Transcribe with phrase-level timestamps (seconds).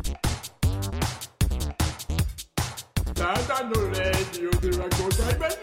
[0.00, 0.06] た
[3.34, 5.60] だのレディオではございません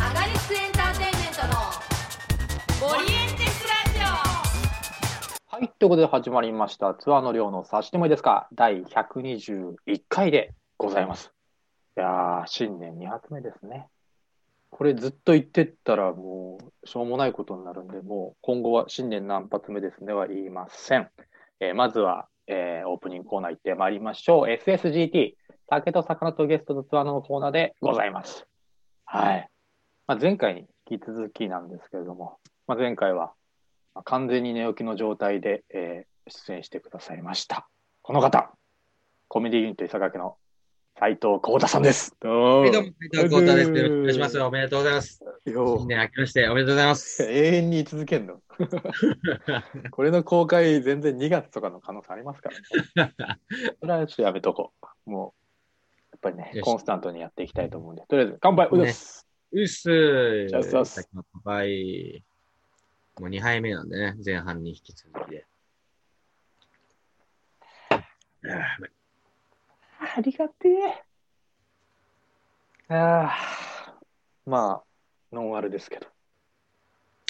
[0.00, 6.94] アガリスエンターテインメントのオリエンテスラジオはい、ということで始まりました。
[6.94, 8.46] ツアーの量の差しでもいいですか？
[8.54, 11.32] 第121回でございます。
[11.96, 13.88] いやー、新年2発目ですね。
[14.70, 21.10] これずっと言ってったらもうしょうもないことになるんで、もう今後は新年何発目ですねは言いません。
[21.58, 24.44] えーまずは、えーオープニングコーナー行ってまいりましょう。
[24.46, 25.34] SSGT、
[25.68, 28.46] 竹と魚とゲストとツアーのコーナーでございます。
[29.04, 29.48] はい。
[30.08, 33.32] まあ、前回に引き続きなんですけれども、まあ、前回は
[34.04, 37.68] 完全に寝起きの状態で、えー出演してくださいました。
[38.02, 38.52] この方、
[39.28, 40.36] コメディユニット伊佐家の
[41.00, 42.14] 斉藤幸太さんです。
[42.20, 43.70] どうも、斉藤幸太です。
[43.70, 44.40] よろしくお願いします。
[44.40, 45.24] おめでとうございます。
[45.46, 47.22] よ新年明けましておめでとうございます。
[47.22, 48.42] 永遠に続けんの
[49.92, 52.50] これの公開全然2月とかの可能性ありますか
[52.94, 53.14] らね。
[53.80, 54.74] それはちょっとやめとこ
[55.06, 55.10] う。
[55.10, 59.26] もう、やっぱりねコンスタントにやっていきたいと思うんで、とりあえず乾杯、うす。
[59.52, 60.48] うっすー。
[60.48, 62.22] じゃあさっ乾杯。
[63.18, 65.46] もう2杯目なんでね、前半に引き続きで。
[67.88, 68.00] あー
[68.42, 68.99] うまい
[70.16, 70.68] ありがて
[72.88, 72.92] え。
[72.92, 73.94] ああ、
[74.44, 76.06] まあ、ノンアルですけど。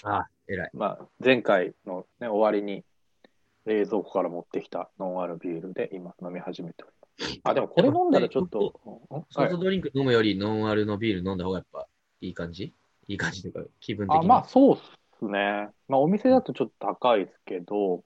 [0.05, 0.70] あー、偉い。
[0.72, 2.84] まあ、前回の、ね、終わりに
[3.67, 7.41] 冷蔵庫から持ってきたノンアルビールで今飲み始めております。
[7.45, 8.81] あ、でもこれ飲んだらちょっと、
[9.31, 11.87] ソフトドリンク飲むよりノンアルのビール飲んだ方がやっぱ
[12.22, 12.72] いい感じ？
[13.09, 14.27] いい感じというか、気分的あ、に。
[14.27, 14.78] まあそうっ
[15.19, 15.69] すね。
[15.89, 18.03] まあお店だとちょっと高いですけど、うん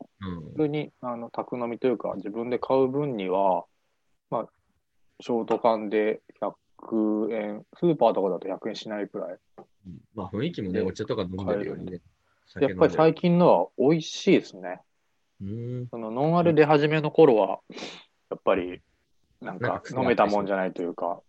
[0.54, 3.64] 普通にあの宅飲みというか自分で買う分には、まあ、
[5.24, 9.38] ショート缶で100円、スーパーとかだと100円しないくらい。
[9.56, 12.02] うんまあ雰囲気もね、でお茶とか飲んでるよりね。
[12.60, 14.82] やっぱり最近のは美味しいですね。
[15.40, 15.88] 近。
[15.90, 17.60] そのノンアル出始めの頃は、
[18.28, 18.82] やっぱり、
[19.40, 21.22] なんか飲めたもんじゃないというか、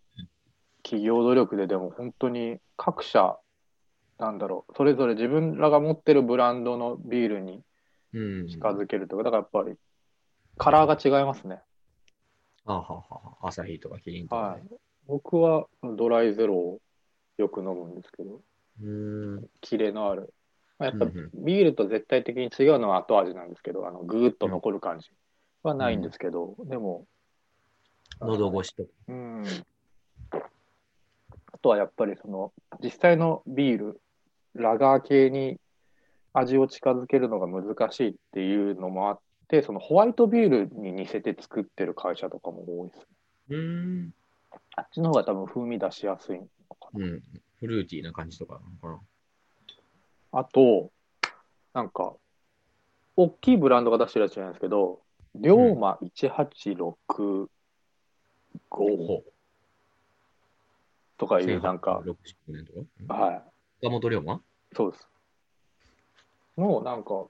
[0.82, 3.38] 企業努力ででも本当に各社、
[4.18, 7.62] なんだろう、それぞれ自分らが持ってるブランドのビールに
[8.12, 8.46] うん。
[8.48, 9.76] 近づけるとか、だからやっぱり、
[10.58, 11.62] カラーが違いますね。
[12.66, 13.36] あははは。
[13.42, 14.48] 朝日とかキリンとかね。
[14.48, 14.62] はい。
[15.06, 15.66] 僕は
[15.96, 16.80] ドライゼロを
[17.38, 18.40] よく飲むんですけど、
[18.82, 19.46] うーん。
[19.60, 20.34] キレのある。
[20.78, 25.10] まあ、やっぱうんうんビールと絶対的に違うのは後味なんですけど、あのぐーっと残る感じ
[25.62, 27.06] はないんですけど、でも、
[28.20, 28.88] 喉越しとか。
[29.08, 29.44] うん。
[31.52, 34.00] あとはやっぱりその、実際のビール、
[34.54, 35.58] ラガー系に
[36.32, 43.04] 味を近づけるのが難しいっていうのもあって、そのホワイトビールに似せて作ってる会社とかも多いですね。
[43.50, 44.14] うーん。
[44.76, 46.46] あっちの方が多分風味出しやすいの
[46.78, 47.04] かな。
[47.04, 47.22] うん。
[47.58, 49.02] フルーティーな感じとかなのか
[50.32, 50.90] あと、
[51.72, 52.14] なんか、
[53.16, 55.00] 大きいブランドが出してるやつじゃないですけど、
[55.34, 57.48] 龍馬1865
[58.68, 59.32] ほな。
[61.18, 62.72] とかいう、なんか、65年と
[63.06, 63.14] か？
[63.14, 63.42] はい。
[63.86, 64.42] 岡本龍馬？
[64.74, 65.08] そうです。
[66.58, 67.26] の、なんか、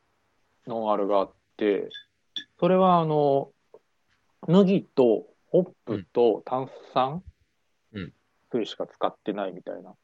[0.66, 1.36] ノンアルがあって、
[2.59, 3.53] それは、あの、
[4.47, 7.22] 麦とホップと炭酸
[7.93, 8.12] うん
[8.53, 9.95] 水しか使ってないみたいな。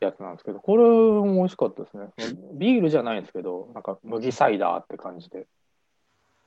[0.00, 2.08] やつなんですけど、これも美味しかったですね。
[2.54, 5.46] ビールじゃないんですけど、なんか麦サイダーって感じで。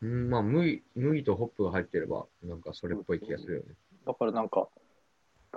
[0.01, 3.75] うん、まあ、麦、麦とホップが入ってれば、なんかそれっぽい気がするよね。
[4.05, 4.67] だからなんか、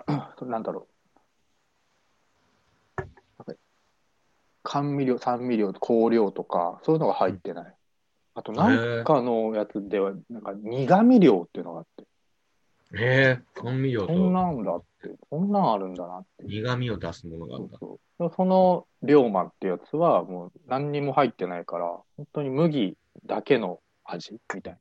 [0.43, 0.89] なんだろ
[2.99, 3.03] う。
[3.39, 3.55] なんか
[4.63, 7.75] 甘味料、酸味料、香料とか、そういうのが入ってない。
[8.35, 12.05] あと、なんかのやつでは、なんか苦味料っていうのがあって、
[12.93, 16.45] へえ、甘味料そんとなんだって、そんなんあるんだなって。
[16.45, 18.33] 苦味を出すものがあるんうそう。
[18.37, 24.79] その龍馬ってやつは、もう何にも入ってないから、本当に麦だけの味みたいな。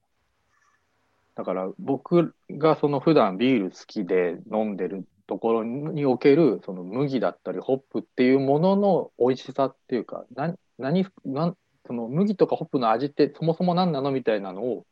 [1.36, 14.88] だから僕がその普段ビール好きで飲んでるところにおけるその麦だったりホップっていうものの美味しさっていうか、な何なんその麦とかホップの味ってそもそも何なのみたいなのを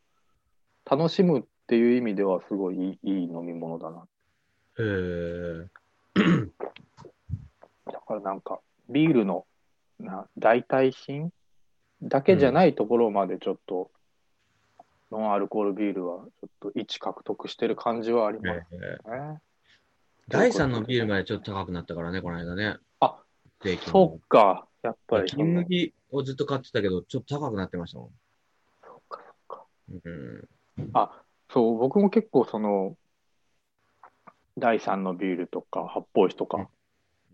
[0.85, 4.05] 楽しむっていう意味ではすごいいい飲み物だな。
[4.77, 5.67] へえ。
[7.91, 8.59] だからなんか
[8.89, 9.47] ビールの
[9.99, 11.31] な代替品
[12.03, 13.89] だけじゃないところまでちょっと、
[15.11, 18.63] ノンアルコールビールはちょっと位置獲得してる感じはありますへ
[19.07, 19.41] えね。
[20.29, 22.77] 第3のビールまでちょっと高くなったからね、この間ね。
[22.99, 23.23] あ、
[23.85, 25.61] そっか、やっぱりそ金の。
[25.61, 28.11] 麦をずっと買ってたけど、ちょっと高くなってましたも
[28.83, 29.65] そっかそっか。
[29.91, 30.09] ん。
[30.79, 30.89] うん。
[30.93, 32.97] あ、そう、僕も結構その、
[34.57, 36.67] 第3のビールとか発泡酒とか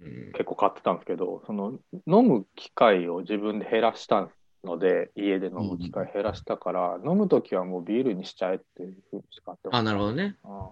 [0.02, 4.32] うん、結構買ってたんですけど、その飲む機会を自分で減らしたん
[4.64, 9.70] ので、家で飲む機会減らしたから、飲むときはもうビールにしちゃえっていうふうに使って。
[9.72, 10.36] あ、なるほどね。
[10.44, 10.72] あ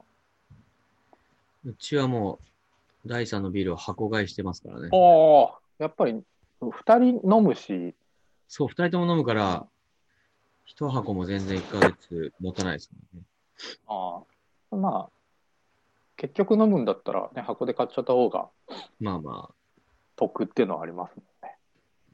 [1.65, 2.39] うちはも
[3.05, 4.89] う、第3のビールを箱買いしてますからね。
[4.91, 6.23] あ、やっぱり
[6.61, 7.95] 二人飲むし、
[8.47, 9.67] そう、二人とも飲むから、
[10.65, 13.25] 一箱も全然1ヶ月持たないですもんね。
[13.87, 14.23] あ
[14.71, 15.09] あまあ、
[16.17, 18.49] 結局飲むんだったら、ね、箱で買っちゃった方が
[18.99, 19.53] まあまあ、
[20.15, 21.57] 得っていうのはありますもんね。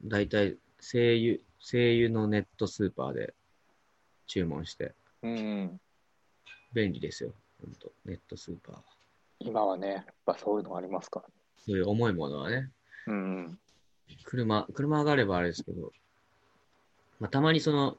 [0.03, 3.33] 大体、精油、精油のネットスーパーで
[4.27, 4.93] 注文して、
[5.23, 5.79] うん。
[6.73, 7.33] 便利ですよ。
[7.61, 8.96] ほんと、ネットスーパー。
[9.39, 11.25] 今はね、やっぱそういうのがありますから。
[11.65, 12.71] そういう重いものはね、
[13.07, 13.59] うん。
[14.23, 15.91] 車、車があればあれですけど、
[17.19, 17.97] まあ、たまにその、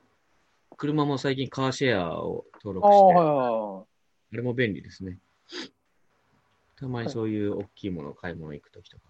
[0.76, 3.86] 車も最近カーシェアを登録ああ、して、はいはいはい。
[4.34, 5.18] あれも便利ですね。
[6.76, 9.02] たまにそういう大きいものを買い物行くときとか、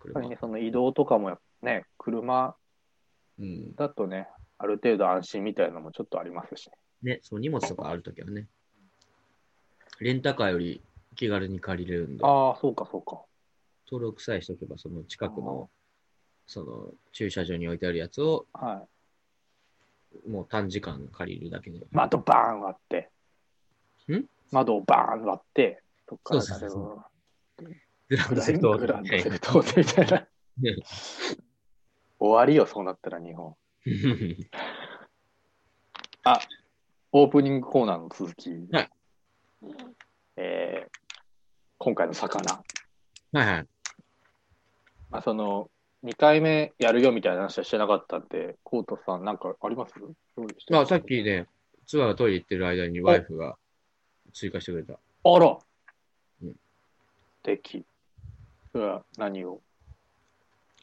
[0.00, 2.56] 車ね、その移動とかもね、車
[3.38, 3.74] うん。
[3.74, 4.28] だとね、
[4.58, 6.68] ある程度安心みたいなのもちょっとありますし
[7.02, 7.12] ね。
[7.14, 8.46] ね、その荷物とかあるときはね、
[10.00, 10.82] レンタカーより
[11.14, 13.22] 気軽に借りれるんで、ああ、そうかそうか。
[13.86, 15.70] 登録さえしとけば、その近くの、
[16.46, 18.86] その駐車場に置いてあるやつを、は
[20.26, 20.30] い。
[20.30, 21.80] もう短時間借りるだけで。
[21.90, 23.10] 窓バーン割って。
[24.12, 24.24] ん？
[24.52, 27.74] 窓をバーン割って、そっからそうそうそうう。
[28.08, 30.20] グランドセフトグランドセフトみたいな。
[30.20, 30.76] ね
[32.18, 33.56] 終わりよ、そうなったら日本。
[36.24, 36.40] あ、
[37.12, 38.50] オープニングコーナーの続き。
[38.72, 38.90] はい
[40.36, 41.03] えー
[41.84, 42.50] 今回の魚。
[42.54, 42.62] は
[43.34, 43.66] いはい。
[45.10, 45.70] まあ、その、
[46.02, 49.92] 2回目やるよみたいな話はしてなかったんで、コートさんなんかあります？
[50.70, 51.46] まあ、さっきね、
[51.86, 53.58] ツアーがトイレ行ってる間にワイフが
[54.32, 54.94] 追加してくれた。
[54.94, 54.98] あ
[55.38, 55.58] ら
[56.42, 56.56] うん素
[57.42, 57.84] 敵。
[58.72, 59.60] それは何を？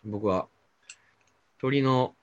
[0.06, 0.48] 僕は、
[1.64, 2.14] 鶏の、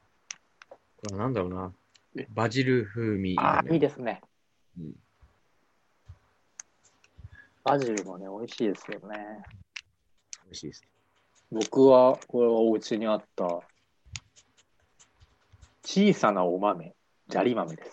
[0.68, 0.78] こ
[1.10, 1.72] れはなんだろうな
[2.16, 2.28] え？
[2.32, 3.72] バジル風味ああ、炒め。
[3.74, 4.20] いいですね。
[4.78, 4.92] うん
[7.68, 9.42] バジルもね、美味しいですよね。
[10.44, 10.82] 美味しいです。
[11.50, 13.60] 僕は、これはお家にあった、
[15.84, 16.94] 小さなお豆、
[17.30, 17.90] 砂利豆です。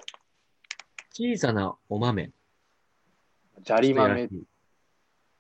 [1.12, 2.32] 小さなお豆。
[3.66, 4.30] 砂利豆、い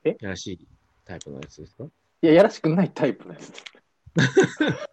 [0.04, 0.18] え？
[0.20, 0.68] やらしい
[1.06, 1.86] タイプのやつですか？
[2.22, 3.64] や、やらしくないタイプのやつです。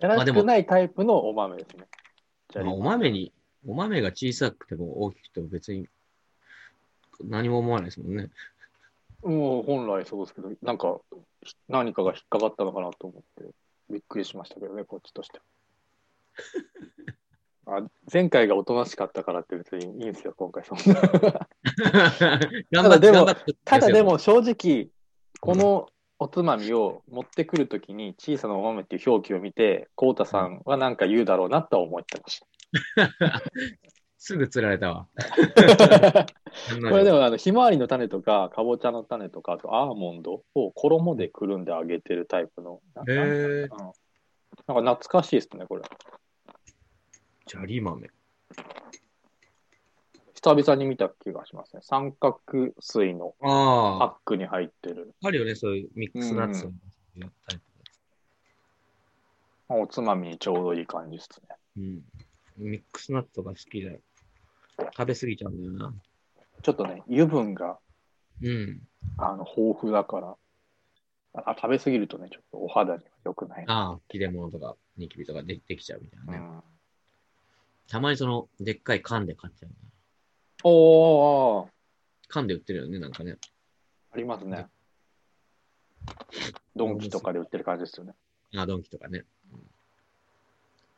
[0.00, 1.86] やらしくないタイプのお豆ですね。
[2.54, 3.32] まあお豆に、
[3.66, 5.88] お豆が小さくても大きくても別に
[7.24, 8.30] 何も思わないですもんね。
[9.22, 11.00] もう本来そうですけど、なんか、
[11.42, 13.50] ひ何かが引っかかったのかなと思って、
[13.90, 15.44] びっくりしましたけどね、こっちとしては。
[17.68, 17.82] あ
[18.12, 21.00] 前回がおとなしかったからって別にいいんですよ、今回そんな。
[22.70, 23.26] 頑張って、でも。
[23.64, 24.88] ただで、も正直、
[25.40, 25.88] この
[26.18, 32.40] おつまみを持ってくるときに小さなお豆っていう表記を見て、こうたさんはなんか言うだろうなとは思ってまし
[34.18, 35.06] すぐ釣られたわ。
[35.54, 36.24] た。
[36.24, 36.30] こ
[36.90, 42.80] これでもあのひまわりの種とか、かぼちゃの種とか、あとアーモンドを衣でくるんで揚げてるタイプの。
[42.94, 43.68] なへー
[44.66, 45.82] なんか懐かしいですね、これ。
[47.46, 48.10] ジャリ豆。
[50.34, 51.82] 久々に見た気がしますね。
[51.82, 52.40] 三角
[52.80, 55.14] 錐のパックに入ってる。
[55.22, 56.66] あるよね、そういうミックスナッツ
[57.16, 57.66] のタイプ
[59.68, 61.56] おつまみにちょうどいい感じですね。
[61.78, 62.02] うん。
[62.58, 64.00] ミックスナッツとか好きで、
[64.78, 65.94] 食べ過ぎちゃうんだよな。
[66.62, 67.78] ちょっとね、油分が
[68.42, 68.80] うん。
[69.18, 70.36] あの豊富だから
[71.34, 73.64] あ、食べ過ぎるとね、ちょっとお肌には良くない。
[73.66, 76.38] ああ、切れ物とかニキビとかでできちゃうみたいなね。
[76.38, 76.62] うん、
[77.88, 79.76] たまにその、でっかい缶で買っちゃう、ね。
[80.64, 81.68] おー、
[82.28, 83.36] 缶で売ってるよね、なんかね。
[84.12, 84.66] ありますね。
[86.74, 88.14] ドンキとかで売ってる感じですよね。
[88.54, 89.24] あドンキとかね。
[89.52, 89.60] うん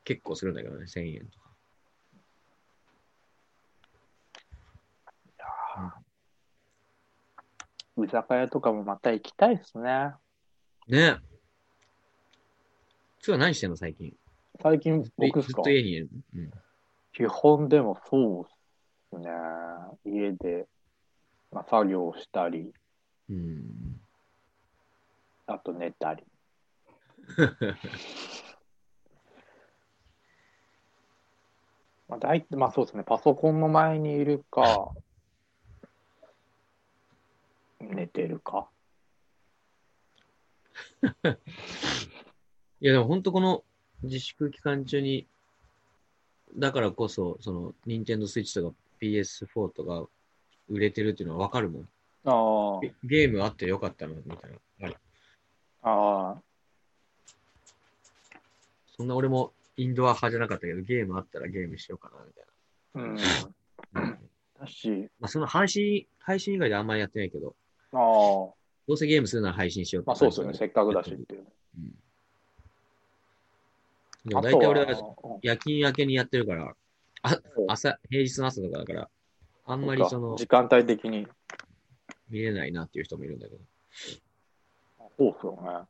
[0.08, 1.47] 結構するんだけどね、1000円とか。
[8.04, 10.12] 居酒屋とかもまた行きたいですね。
[10.88, 11.18] ね
[13.18, 14.14] 今日は何してんの、最近？
[14.62, 16.42] 最近僕ですずっかと家にいるの？
[16.42, 16.50] うん。
[17.12, 18.50] 基本でもそうで
[19.24, 19.30] すね。
[20.04, 20.66] 家で、
[21.50, 22.72] まあ、作業したり、
[23.28, 24.00] うん。
[25.46, 26.24] あと寝たり。
[32.08, 33.02] まあ、大まあそうですね。
[33.04, 34.92] パソコンの前にいるか、
[37.88, 38.68] 寝てるか？
[42.80, 43.64] いや、でも本当この
[44.02, 45.26] 自粛期間中に、
[46.56, 50.08] だからこそ、その、ニンテンドースイッチとか PS4 とか
[50.68, 51.88] 売れてるっていうのはわかるもん。
[52.24, 54.58] あゲゲームあってよかったな、みたいな。
[54.82, 54.96] あれ
[55.82, 56.42] あ、ああ、
[58.96, 62.44] そんな俺もインドア派じゃなかったけど、ゲームあったらゲームしようかな、みたい
[62.94, 63.14] うん。
[63.14, 64.02] な。
[64.02, 64.28] うん
[64.60, 67.54] だし、まあ、その配信、配信以外であんまりやってないけど、
[67.92, 68.54] ああ、ど
[68.88, 70.54] うせゲームするなら配信しようまあそうですよね。
[70.54, 71.46] せっかくだしっていう。
[71.78, 71.94] うん。
[74.26, 76.74] でも大体俺はは、夜勤明けにやってるから、
[77.22, 79.08] あ朝、平日の朝とかだから、
[79.66, 81.26] あんまりその時、間帯的に、
[82.28, 83.60] 見れないなっていう人もいるんだけど。
[85.18, 85.86] そうですよね。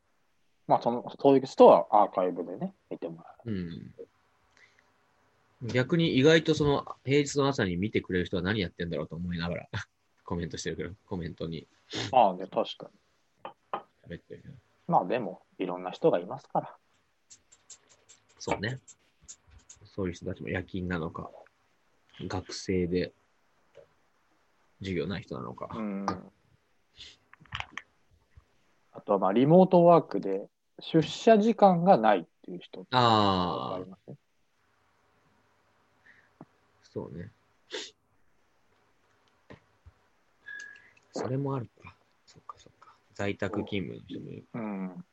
[0.67, 3.93] まあその、そういう人はアーカイブでね、見てもらうん。
[5.63, 9.67] 逆に意外とその平日の朝に見てくれる人は何やってんだろうと思いながら
[10.29, 11.65] コメントしてるけど、コメントにう。
[12.11, 13.79] まあね、確かに。
[14.07, 14.53] 喋ってるけど。
[14.87, 16.77] まあでも、いろんな人がいますから。
[18.37, 18.77] そうね。
[19.85, 21.31] そういう人たちも夜勤なのか、
[22.27, 23.11] 学生で
[24.81, 25.67] 授業ない人なのか。
[25.73, 26.05] うん。
[28.91, 30.47] あとはまあ、リモートワークで
[30.79, 34.15] 出社時間がないっていう人あああり、ますね。
[36.83, 37.31] そうね。
[41.13, 41.95] それもあるか。
[42.25, 42.95] そっかそっか。
[43.13, 44.47] 在宅勤務の人もいる。
[44.53, 45.05] うん。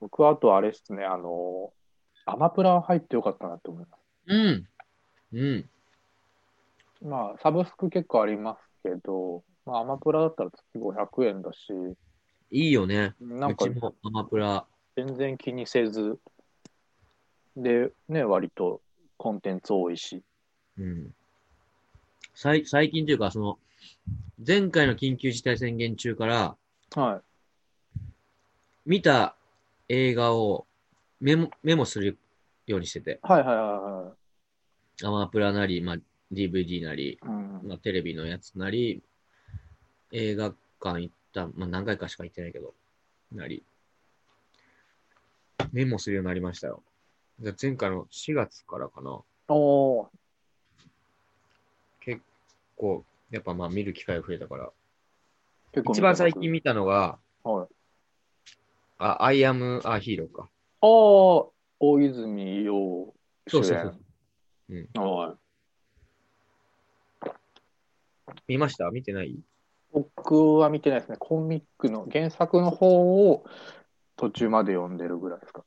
[0.00, 1.72] 僕はあとあれですね、あの、
[2.26, 4.00] アマプラ入ってよかったなって思います。
[4.26, 4.68] うん。
[5.32, 5.70] うん。
[7.02, 11.58] まあ、サブスク結構ありますけど、まあ、アマプラだったら月500円だし、
[12.54, 13.14] いいよね。
[13.18, 14.66] なんかうちもアマプラ。
[14.94, 16.18] 全然気にせず、
[17.56, 18.82] で、ね、割と
[19.16, 20.22] コンテンツ多いし。
[20.76, 21.14] うん。
[22.34, 23.58] 最最近というか、その、
[24.44, 26.56] 前回の緊急事態宣言中から、
[26.94, 27.22] は
[28.84, 29.36] 見た
[29.88, 30.66] 映画を
[31.20, 32.18] メモメモする
[32.66, 33.32] ようにしてて、い。
[33.32, 33.66] はいはいはい
[34.06, 34.12] は
[35.02, 35.06] い。
[35.06, 35.96] アマプラなり、まあ、
[36.32, 37.60] DVD なり、うん。
[37.64, 39.02] まあ、テレビのやつなり、
[40.10, 42.74] 映画館行った、まあ、何回かしか行ってないけど、
[43.32, 43.62] なり、
[45.72, 46.82] メモするようになりましたよ。
[47.40, 49.20] じゃあ前回の4月からかな。
[49.48, 50.21] おー結
[52.82, 54.72] 構、やっぱまあ見る機会が増えたから。
[55.88, 57.66] 一番最近見たのが、はい。
[58.98, 60.50] あ、I am a hero か。
[60.80, 60.88] ああ、
[61.78, 63.14] 大泉洋主演。
[63.48, 63.94] そうそう
[64.96, 65.00] そう。
[65.00, 65.38] はい。
[68.48, 68.90] 見ました？
[68.90, 69.38] 見てない？
[69.92, 71.16] 僕は見てないですね。
[71.18, 73.44] コミックの原作の方を
[74.16, 75.64] 途中まで読んでるぐらいですか。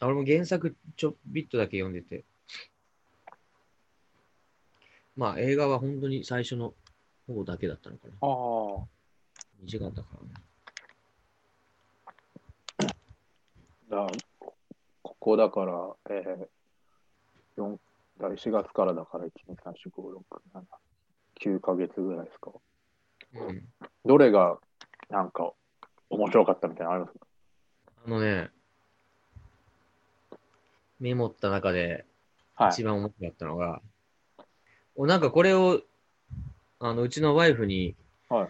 [0.00, 2.24] あ俺も原作ちょびっとだけ読んでて。
[5.16, 6.74] まあ映画は本当に最初の
[7.26, 8.14] 方だけだったのかな。
[8.20, 8.26] あ
[8.82, 8.86] あ。
[9.62, 10.08] 短かったか
[12.78, 12.94] らね。
[13.90, 14.06] だ
[14.38, 14.54] こ
[15.02, 17.78] ここだから、えー、4,
[18.20, 20.62] 4月からだから1、2、3、4、5、6、
[21.44, 22.50] 7、9ヶ月ぐらいですか？
[23.34, 23.68] うん。
[24.06, 24.58] どれが
[25.10, 25.52] なんか
[26.10, 27.26] 面白かったみたいなのありますか？
[28.06, 28.50] あのね、
[30.98, 32.06] メモった中で
[32.54, 32.82] はい一。
[32.82, 33.91] 番面白かったのが、お
[34.96, 35.80] なんかこれを、
[36.78, 37.94] あの、うちのワイフに、
[38.28, 38.48] はい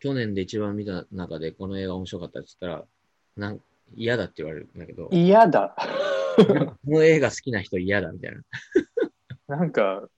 [0.00, 2.84] 去年で一番見た中でこの映画面白かったって言ったら、
[3.36, 3.60] なん
[3.94, 5.76] 嫌だって言われるんだけど、嫌だ。
[6.36, 8.32] この映画好きな人嫌だみたい
[9.46, 9.56] な。
[9.58, 10.08] なんか、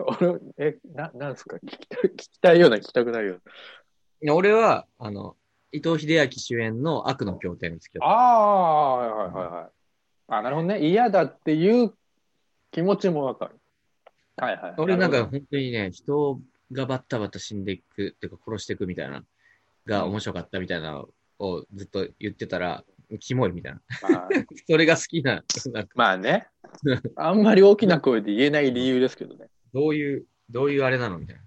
[0.00, 1.58] 俺、え、な、なんですか？
[1.58, 3.42] 聞きたい、聞きたいような、聞きたくないよう
[4.20, 5.36] いや俺は、あの、
[5.70, 8.08] 伊藤英明主演の悪の経典に付きな。
[8.08, 9.70] 合っああ、はいはいはいはい。
[10.26, 10.88] あ、なるほどね。
[10.88, 11.94] 嫌だっていう
[12.72, 13.60] 気持ちもわかる。
[14.36, 14.76] はいはい。
[14.76, 14.82] た。
[14.82, 16.40] 俺なんか本当にね、人
[16.72, 19.24] がバッタバタ死んでいくっていうか殺していくみたいな、
[19.86, 22.84] が面白かったみたいなのをずっと言ってたら、
[23.20, 23.80] キモいみたいな。
[24.08, 24.28] どまあ、
[24.68, 26.48] それが好きな、なんかまあね。
[27.16, 29.48] あんまり大きな声で言えない理由ですけどね。
[29.72, 31.42] どういう、どういうあれなのみたいな。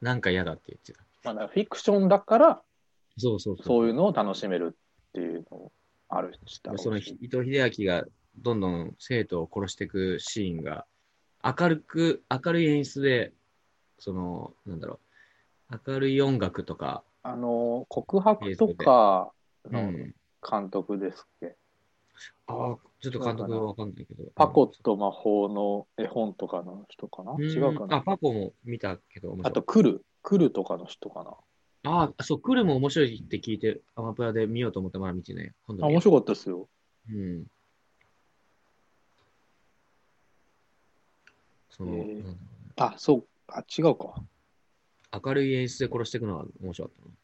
[0.00, 1.00] なんか嫌だって言ってた。
[1.24, 2.62] まあ、だからフィクションだから、
[3.16, 3.66] そうそうそう。
[3.66, 4.76] そういうのを楽しめる
[5.10, 5.72] っていうのも
[6.08, 8.04] あるし、その伊藤英明が
[8.36, 10.86] どんどん生徒を殺していくシーンが、
[11.58, 13.32] 明るく、明るい演出で、
[13.98, 15.00] その、なんだろ
[15.70, 19.32] う、明るい音楽とか、あの、告白とか
[19.64, 20.14] のうん。
[20.48, 21.56] 監督ですっけ、
[22.46, 24.24] ああ、ちょっと監督はわかんないけど。
[24.36, 27.96] パコと魔法の絵本とかの人かな、うん違うかな？
[27.96, 31.90] あ、パコも見たけど、あと、クル、クルとかの人かな？
[31.90, 35.52] ああ、そう、クルも面白いって聞いて、アマプラで見ようと思ってまだ見てない。
[35.66, 36.68] 今度あ、面白かったですよ。
[37.10, 37.12] う。
[37.12, 37.46] うん。
[41.78, 42.34] その、へー
[42.76, 44.22] あ、そう、あ、違うか。
[45.24, 47.14] 明るい演出で殺していくのは面白かったな。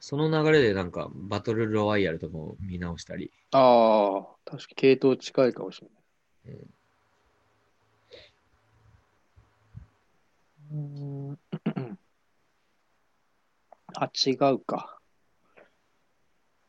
[0.00, 3.32] その流れでなんかバトルロワイヤルとかも見直したり。
[3.52, 6.58] ああ、確か系統近いかもしれない。
[10.72, 10.76] うー
[11.32, 11.38] ん
[13.94, 14.98] あ、違うか。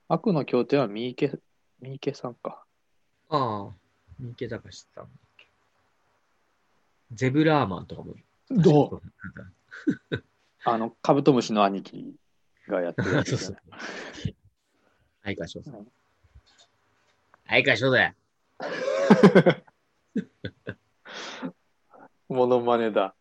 [0.07, 1.31] 悪の経典は三池、
[1.81, 2.66] 三池さんか。
[3.29, 3.73] ああ、
[4.19, 5.07] 三池隆さん。
[7.13, 8.15] ゼブラーマンとかも。
[8.49, 9.03] どう？
[10.63, 12.15] あの、カブトムシの兄貴
[12.67, 13.57] がやってるやつですね。
[15.23, 15.87] 相川翔さうんん。
[17.47, 18.13] 相川翔だよ。
[22.29, 23.13] モノマネだ。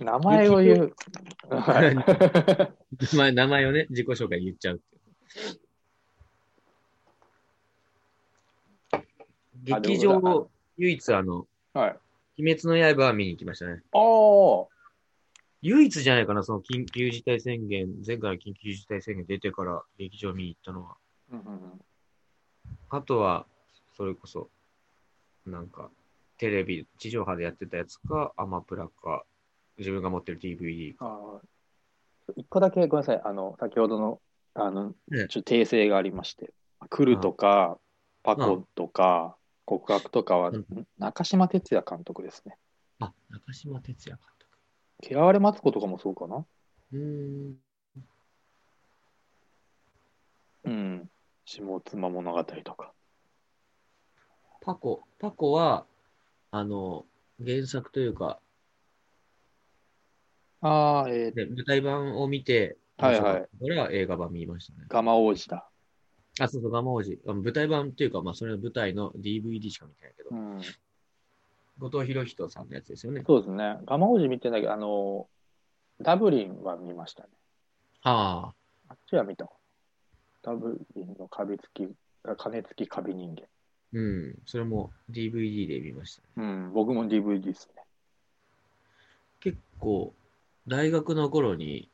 [0.00, 0.94] 名前を言う。
[1.48, 2.04] はい名
[3.18, 4.98] 前 名前をね、自己紹介言っちゃうってい
[5.52, 5.60] う。
[8.92, 9.02] あ
[9.64, 11.98] 劇場、唯一あの、はい。
[12.40, 13.82] 鬼滅の刃は見に行きましたね。
[13.92, 14.66] ああ、
[15.62, 20.96] 唯一じゃないかな、その緊急事態宣言、前回の緊急事態宣言出てから劇場見に行ったのは。
[21.32, 21.80] うんうんうん
[22.90, 23.46] あとは、
[23.96, 24.48] それこそ、
[25.44, 25.90] なんか、
[26.38, 29.24] テレビ、地上波でやってたやつか、アマプラか、
[29.76, 31.06] 自分が持ってる DVD か。
[31.06, 31.48] あー
[32.36, 33.20] 一個だけごめんなさい。
[33.24, 34.20] あの、先ほどの、
[34.54, 36.52] あの、ねちょっと訂正がありまして。
[36.90, 37.78] 来るとか、
[38.22, 39.37] パコとか、
[39.68, 42.56] 告白とかはうん、中島哲也監督ですね。
[43.00, 45.12] あ、中島哲也監督。
[45.12, 46.46] 嫌われ待つ子とかもそうかな？
[46.92, 46.98] うー
[47.50, 47.56] ん。
[50.64, 51.10] うん。
[51.44, 52.94] 下妻物語とか。
[54.62, 55.84] パコ、パコは、
[56.50, 57.04] あの、
[57.44, 58.40] 原作というか、
[60.62, 64.86] ああ、えー、ね、舞台版を見て、はいはい面白かったから映画版見ましたね。
[64.88, 65.68] ガマ王子だ。
[66.44, 67.18] あ、そうそう、ガマ王子。
[67.26, 70.60] あの舞台版っていうか、まあ、それの舞台の DVD しか見てないけど、うん。
[71.78, 73.22] 後藤博人さんのやつですよね。
[73.26, 73.78] そうですね。
[73.86, 75.28] ガマ王子見てないけど、あの、
[76.00, 77.28] ダブリンは見ましたね。
[78.02, 78.52] あ
[78.88, 79.48] あ、あっちは見た。
[80.42, 81.88] ダブリンのカビ付き、
[82.24, 83.42] あ金付きカビ人間。
[83.92, 84.38] うん。
[84.46, 86.28] それも DVD で見ましたね。
[86.36, 87.82] うん、僕も DVD ですね。
[89.40, 90.14] 結構、
[90.66, 91.90] 大学の頃に、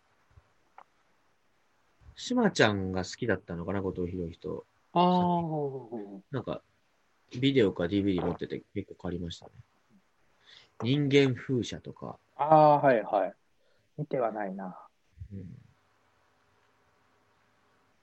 [2.16, 4.64] しまちゃんが好きだったのかな、後藤博人。
[4.92, 6.62] ああ、なんか、
[7.40, 9.52] ビデオか DVD 持ってて結構借りましたね。
[10.83, 13.35] 人間風車とか、ああ、はいはい。
[13.98, 14.77] 見てはないな。
[15.33, 15.38] うん、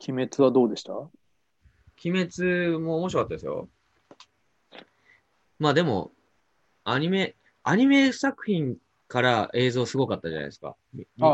[0.08, 0.94] 鬼滅はどうでした？
[0.94, 1.10] 鬼
[2.30, 3.70] 滅も面白かったですよ。
[5.60, 6.12] まあでも、
[6.84, 8.78] アニメ、アニメ作品
[9.12, 10.78] から映像すごかったじゃないですか。
[11.20, 11.28] あ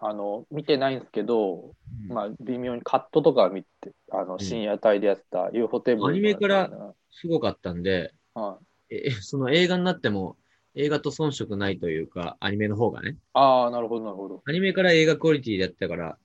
[0.00, 1.76] あ、あの、見てないんですけど、
[2.08, 6.68] たまあ、微妙にカットとか見て、あの、深夜帯でやってた UFO テーブルのアニメから
[7.12, 8.58] すごかったんで、は
[8.90, 8.96] い。
[8.96, 10.36] えその映画になっても、
[10.74, 13.16] 映画と遜色ないというか、アニメの方がね。
[13.32, 14.42] ああ、なるほど、なるほど。
[14.44, 16.18] アニメから映画クオリティでやってたから、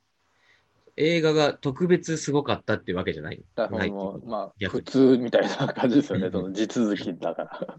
[0.97, 3.43] 映画が特別すごかったっていうわけじゃない？
[3.55, 7.77] だからもう、まあ、逆普通みたいな感じですよね、うんその地続きだから。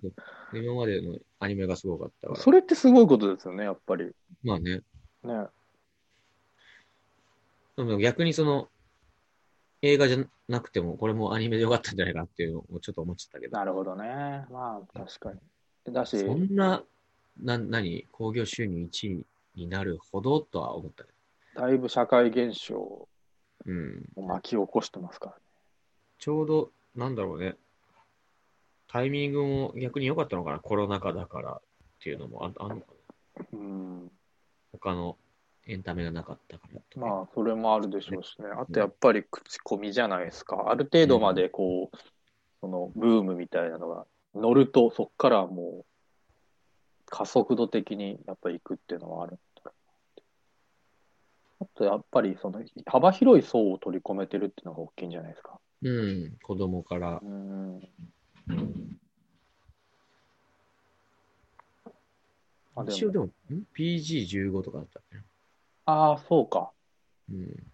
[0.53, 2.41] 今までのアニメがすごかったから。
[2.41, 4.11] それってすごいことですよね、やっぱり。
[4.43, 4.83] まあね。
[5.25, 5.47] ね。
[7.77, 8.69] でも逆にその、
[9.83, 13.57] 映画じゃなくても、これもアニメでよかったんじゃないかっていうのをちょっと思っちゃったけど。
[13.57, 14.45] なるほどね。
[14.51, 15.93] まあ、確かに。
[15.93, 16.83] だし、そんな、
[17.43, 18.07] な、何？
[18.13, 21.11] 興行収入1位になるほどとは思ったけ
[21.57, 23.09] だいぶ社会現象を
[23.65, 23.73] ど。
[23.73, 24.29] うん。
[24.29, 25.43] 巻き起こしてますからね。
[26.19, 27.57] ちょうど、なんだろうね。
[28.89, 31.61] タイミングも逆に良かったのかなコロナ禍だからっ
[32.01, 32.87] ていうのもああんのか
[33.41, 34.11] なうん。
[34.73, 35.17] 他の
[35.67, 37.07] エンタメがなかったからとか。
[37.07, 38.49] まあ、それもあるでしょうしね。
[38.57, 40.67] あと、やっぱり口コミじゃないですか。
[40.69, 41.97] ある程度まで、こう、
[42.61, 45.85] その、ブームみたいなのが乗ると、そこからはもう、
[47.07, 49.39] 加速度的にやっぱり行くっていうのはある
[51.59, 55.59] あと、やっぱり、その、幅広い層を取り込めてるっていうのが大きいんじゃないですか。
[55.83, 56.37] うん。
[56.43, 57.21] 子供から。
[57.23, 57.81] うん。
[62.75, 63.31] あでも一応でも、ん
[63.75, 65.17] ？PG15 とかだったっけ？
[65.17, 65.23] な
[65.87, 66.73] ああ、そうか。
[67.31, 67.73] うん。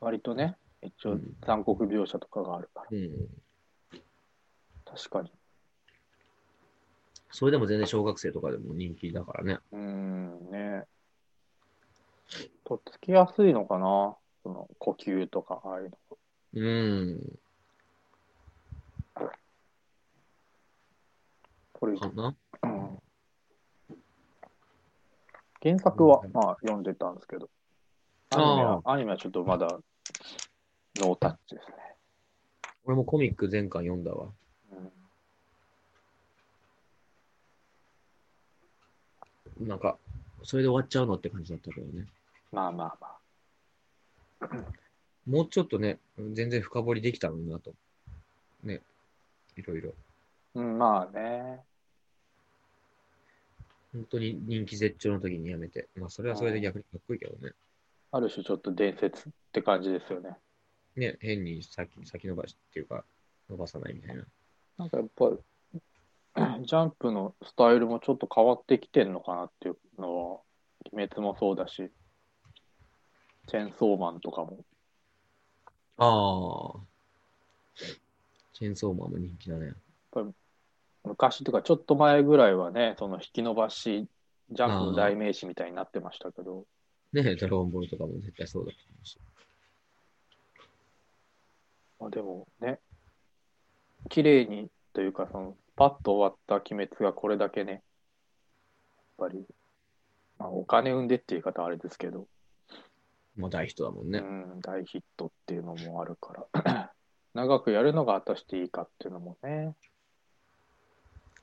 [0.00, 2.86] 割とね、一応うん残酷描写とかがあるから。
[2.92, 3.28] うん。
[4.84, 5.32] 確かに。
[7.32, 9.58] それでも全然小学生とかでも人気だからね。
[9.72, 10.84] うーん、ね。
[12.64, 14.16] とっつきやすいのかな？
[14.42, 15.98] その呼吸とか、ああいうの。
[16.54, 17.38] うん。
[21.72, 22.34] これ、かな？
[22.62, 22.98] うん、
[25.62, 27.48] 原作は、うんまあ、読んでたんですけど、
[28.30, 29.66] アニメはあアニメはちょっとまだ
[30.96, 31.74] ノータッチですね。
[32.84, 34.28] 俺もコミック全巻読んだわ。
[39.58, 39.98] うん、なんか、
[40.42, 42.06] それで終わっちゃうのって感じだったけどね。
[42.52, 43.06] まあまあま
[44.40, 44.48] あ。
[45.26, 47.72] もうちょっとね、全然深掘りできたのになと。
[48.62, 48.80] ね。
[49.56, 49.92] いろいろ。
[50.54, 51.60] うん、まあね。
[53.92, 55.88] 本当に人気絶頂の時にやめて。
[55.96, 57.52] まあ、それはそれで逆にかっこいいけどね。
[58.12, 60.36] ある種ちょっと伝説って感じですよね。
[60.96, 63.04] ね、変に先先延ばしっていうか、
[63.48, 64.24] 伸ばさないみたいな。
[64.78, 65.80] なんかやっぱり、
[66.66, 70.40] ジャンプのスタイルもちょっと変わってきてるのかなっていうのは、
[70.92, 71.90] 鬼滅もそうだし、
[73.50, 74.64] チェンソーマンとかも。
[75.98, 76.80] ああ。
[78.52, 79.74] チェーンソーマンも人気だね。
[81.02, 84.06] 昔とかちょっと前ぐらいはね、その引き伸ばし、
[84.52, 86.64] ジャンプの代名詞みたいになってましたけど、
[87.12, 89.18] ね、ドラゴンボールとかも絶対そうだと思うし。
[91.98, 92.78] まあ、でもね、
[94.10, 97.80] 綺麗にというか、そのパッと終わった鬼滅がこれだけね、やっ
[99.18, 99.44] ぱり、
[100.38, 102.28] まあ、お金生んでっていう言い方はあれですけど、
[103.36, 104.20] もう大ヒットだもんうね。
[104.20, 106.92] ん、大ヒットっていうのもあるから、
[107.34, 109.74] 長くやるのが果たしていいかっていうのもね、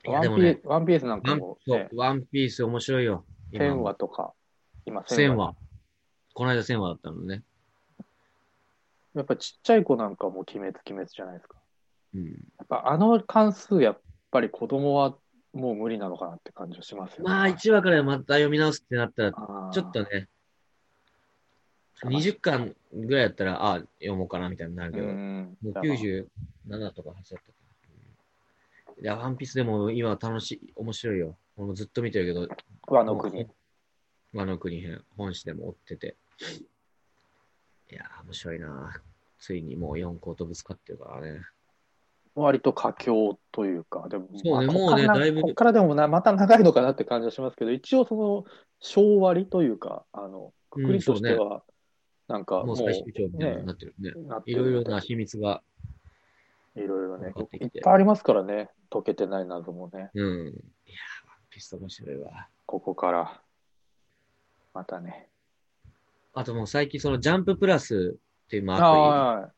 [0.04, 3.24] いワンピやでもねー、ワンピースなんかも、ねワンピース面白いよ。
[3.52, 4.32] 今1000話とか、
[4.84, 5.54] 今1000話。
[6.34, 7.42] この間1000話だったのね。
[9.14, 11.56] やっぱちっちゃい子なんかも鬼滅、鬼滅じゃないですか。
[12.14, 12.26] うん。
[12.26, 12.32] や
[12.64, 15.16] っぱあの関数、やっぱり子供は
[15.52, 17.30] もう無理なのかなって感じがしますよね。
[17.30, 19.32] まあ、1話からまた読み直すってなったら、
[19.72, 20.28] ちょっとね、
[22.04, 26.26] 20巻ぐらいやったら、ああ、読もうかなみたいになるけど、うんもう97
[26.92, 27.40] とか8だったか
[28.96, 29.02] な。
[29.02, 31.36] いや、ワンピースでも今楽しい、面白いよ。
[31.56, 32.48] 俺もずっと見てるけど、
[32.86, 33.46] 和の国。
[34.32, 36.16] 和の国編、本誌でも追ってて。
[37.90, 39.00] いやー、面白いな
[39.38, 41.40] ついにもう4校とぶつかってるからね。
[42.34, 48.44] 割と佳境というか、でも、そうねまあもうねだいぶこっからでもな、また長いのかなって感じはしますけど、一応その、
[48.80, 51.64] 小割というか、あの、くくりとしては、
[52.28, 54.12] なんかもう、最終章みたいにねなってるね。
[54.46, 55.62] いろいろな秘密が、
[56.76, 60.22] いろいろねいってぱいありますからね、解けてない謎もね、うん。
[60.22, 60.52] いやー、
[61.28, 62.48] ワンピース面白いわ。
[62.66, 63.40] ここから、
[64.74, 65.28] またね。
[66.34, 69.06] あともう最近そのジャンププラスっていうまああアプリ、あ、
[69.40, 69.50] はい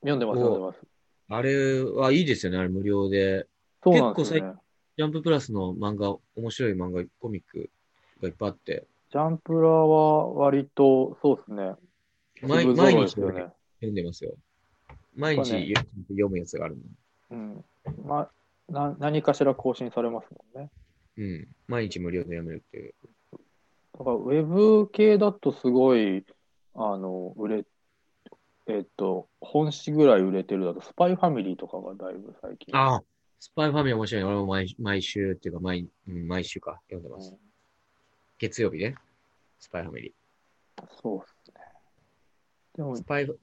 [0.00, 0.80] 読んでます、お読んでます。
[1.28, 3.46] あれはいいですよね、あれ無料で。
[3.82, 4.58] そうなんですよね。
[4.98, 7.70] ジャンププラスの漫画、面白い漫画、コミック
[8.20, 11.74] がいっぱいあって、ジャンプラは割と、そうですね。
[12.42, 13.10] 毎毎日。
[13.10, 14.34] 読んでますよ。
[15.14, 15.74] 毎日
[16.08, 16.82] 読むやつがあるの。
[17.30, 17.64] うん。
[18.04, 18.28] ま
[18.68, 20.70] な、何かしら更新されますもんね。
[21.16, 21.48] うん。
[21.68, 22.94] 毎日無料で読めるっていう。
[23.98, 26.24] だから、ウェブ系だとすごい、
[26.74, 27.64] あの、売れ、
[28.66, 32.76] えっと、本誌ぐらい売れてるだと、スパイファミリーとかがだいぶ最近。
[32.76, 33.02] ああ、
[33.40, 34.28] スパイファミリー面白いね。
[34.28, 37.30] 俺も毎毎週っていうか毎、うん、毎週か、読んでます。
[37.30, 37.46] うん
[38.38, 38.94] 月曜日ね。
[39.58, 40.14] スパイファミリ
[41.02, 41.35] そうですね。
[42.76, 42.96] でもー。
[42.96, 43.38] ス、パイフ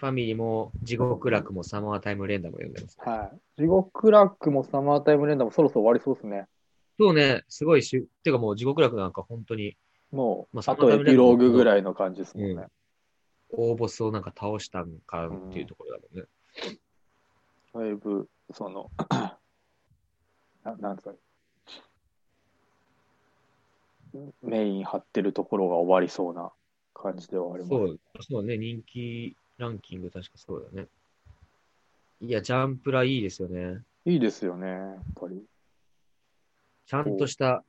[0.00, 2.96] ァミリーも、地獄楽も、サマータイム連打も読んでます。
[3.00, 3.62] はい。
[3.62, 6.46] 地獄楽もサマータイム連打もそろそろ終わりそうですね。
[6.98, 9.76] そうね、すごいしゅ、てかもう地獄楽なんか本当に、
[10.10, 12.66] もう、まああとエピローグぐらいの感じですもんね。
[13.52, 16.26] 大ボスをなんか倒したんかっていうところだもんね。
[17.74, 18.90] だいぶ、その、
[20.64, 21.18] ななんつう
[24.14, 26.52] のメイン張ってるところが終わりそうな
[26.94, 27.70] 感じではあります。
[27.70, 30.88] そう、そうね、人気ランキング確かそうだね。
[32.20, 33.82] いや、ジャンプラいいですよね。
[34.04, 35.42] いいですよね、やっぱり。
[36.86, 37.64] ちゃんとした、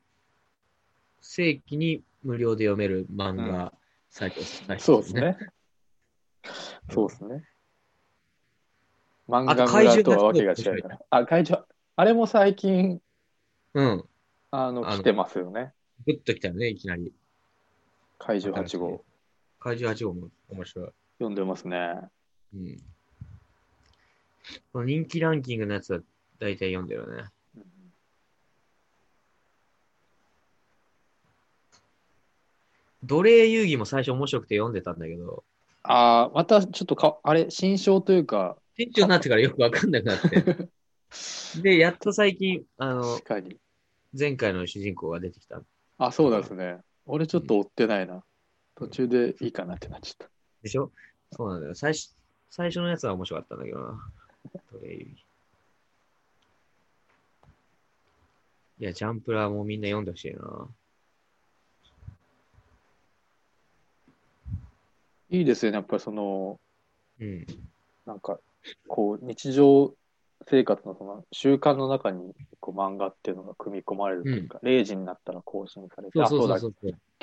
[1.21, 3.73] 正規に無料で読める漫画、
[4.09, 5.13] サイト最初そうです。
[5.15, 5.37] ね。
[6.89, 7.47] そうですね。
[9.29, 10.99] 漫画あと怪村獣とはわけが違うから。
[11.09, 13.01] あ、怪獣、あれも最近、
[13.73, 14.03] うん。
[14.51, 15.73] あの、来てますよね。
[16.05, 17.13] グッときたよね、いきなり。
[18.17, 19.05] 怪獣8号。
[19.61, 20.89] 怪獣8号も面白い。
[21.19, 21.77] 読んでますね。
[22.53, 22.77] うん。
[24.73, 25.99] この人気ランキングのやつは
[26.39, 27.29] 大体読んでるよね。
[33.03, 35.43] 奴隷遊戯も最初面白くて読んでたんだけど、
[35.83, 40.69] ああ、またちょっとか、あれ、新章というか、店長になってからよくわかんなくなって。
[41.61, 43.19] で、やっと最近、あの。
[44.17, 45.61] 前回の主人公が出てきた。
[45.97, 46.79] あ、そうですね。
[47.05, 48.23] 俺ちょっと追ってないな。
[48.81, 50.27] 途中でいいかなってなっちゃっ
[50.63, 50.91] でしょ？
[51.31, 51.75] そうなんだよ。
[51.75, 52.15] 最初、
[52.49, 54.11] 最初のやつは面白かったんだけどな。
[54.73, 55.07] 奴隷遊戯。
[58.79, 60.39] いや、ジャンプラーもみんな読んでほしいな。
[60.39, 60.67] た。
[65.29, 65.75] いいですよね。
[65.75, 66.59] やっぱりその、
[67.19, 67.45] うん。
[68.07, 68.39] なんか、
[68.87, 69.93] こう、日常
[70.49, 76.73] 生活のその習慣の中にこう漫画っていうのが組み込まれるというか、0時になったら更新されて、そうそうあ、そうだ、そう。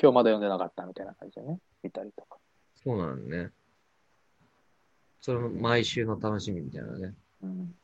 [0.01, 2.37] 今日まだ読んでなかったみたいな感じでね、見たりとか。
[2.83, 3.51] そうなのね。
[5.21, 7.13] それも毎週の楽しみみたいなね。
[7.43, 7.75] うん、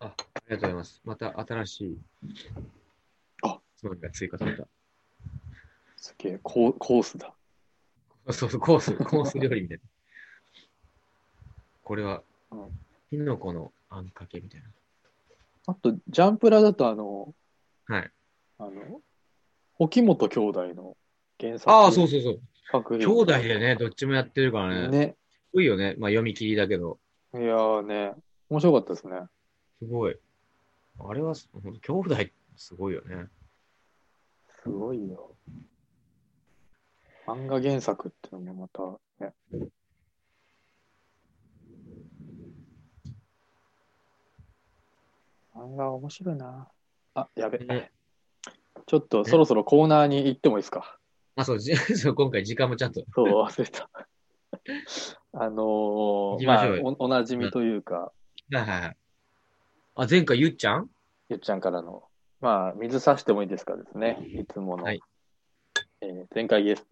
[0.00, 1.02] あ、ありがとうございます。
[1.04, 1.98] また新しい、
[3.42, 4.66] あつまみが追加された。
[5.96, 7.34] すげえ、コーコースだ。
[8.30, 9.84] そうそう、コース、コース料理みたいな。
[11.84, 12.22] これは
[12.52, 12.78] うん、
[13.12, 14.62] キノコのあんかけみたい
[15.66, 17.34] あと、ジャンプラだと、あの、
[17.86, 17.96] な。
[17.96, 18.10] はい。
[18.58, 19.02] あの、
[19.78, 20.96] 沖本兄弟の
[21.38, 21.70] 原作。
[21.70, 22.98] ああ、そうそうそう。
[22.98, 24.88] 兄弟でね、どっちもやってるからね。
[24.88, 25.16] ね。
[25.30, 25.94] すごいよね。
[25.98, 26.98] まあ読み切りだけど、
[27.34, 28.14] いやーね、
[28.48, 29.20] 面白かったですね。
[29.78, 30.16] すごい。
[30.98, 32.16] あれは、ほんと兄弟
[32.56, 33.26] すごいよね。
[34.62, 35.36] すごいよ。
[37.26, 39.34] 漫画原作ってのもまたね。
[45.62, 46.68] 漫画面白いな。
[47.14, 47.58] あ、やべ。
[47.58, 47.90] ね
[48.86, 50.98] ちょっとそろそろコーナーに行ってもいいですか？
[51.36, 53.04] あ、そう、じ そう今回時間もちゃんと。
[53.14, 53.88] そう、忘れた。
[55.34, 58.12] あのー、ましょうよあ、おおなじみというか、は
[58.50, 58.96] いはいはい。
[59.94, 60.90] あ、前回ゆっちゃん？
[61.28, 62.02] ゆっちゃんからの、
[62.40, 64.18] まあ、水さしてもいいですかですね。
[64.28, 64.84] いつもの。
[64.84, 65.00] はい
[66.00, 66.84] えー前回ゲス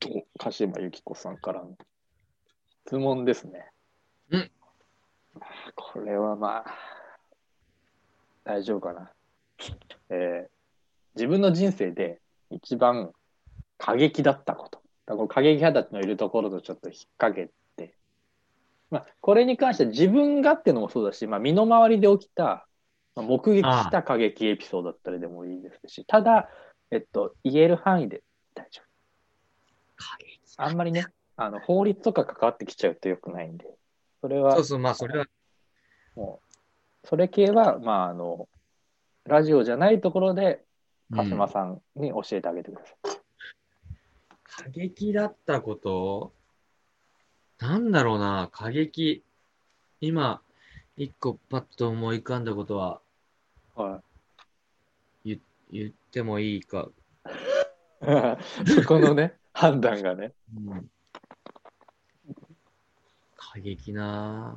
[0.00, 0.08] ト、
[0.38, 1.76] 鹿島由紀子さんからの
[2.86, 3.70] 質問ですね。
[4.30, 4.50] うん。
[5.76, 6.74] これはまあ、
[8.44, 9.12] 大丈夫かな。
[10.10, 10.54] えー
[11.14, 13.12] 自分の人生で一番
[13.78, 14.80] 過激だったこと。
[15.06, 17.94] だから過激派たちのいるところとちょっと引っ掛けて、
[18.90, 22.66] まあ、これに関しては自分がっていうのもそうだし、まあ、身の回りで起きた、
[23.14, 26.48] まあ、目撃した過激エピソードだったりでもいいですし、ただ、
[26.90, 28.22] えっと、言える範囲で
[28.54, 28.84] 大丈夫。
[29.96, 30.40] 過激。
[30.56, 33.66] あんまりね、あの法律とか関わってきちゃうと良くないんで、
[34.20, 35.26] それはそうそう、まあそれは、
[36.14, 36.53] もう、
[37.04, 38.48] それ系は、まあ、あの、
[39.24, 40.64] ラジオじゃないところで、
[41.14, 42.94] 鹿島うんさんに教えてあげてください。
[44.42, 46.32] 過激だったこと？
[47.58, 49.22] なんだろうな、過激。
[50.00, 50.40] 今、
[50.96, 53.00] 一個パッと思い浮かんだことは
[53.74, 54.00] は
[55.24, 55.38] い。
[55.72, 56.88] 言ってもいいか。
[58.00, 60.32] そ このね、判断がね。
[60.54, 60.90] うん、
[63.36, 64.56] 過激な